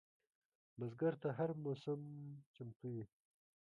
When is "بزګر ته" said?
0.77-1.29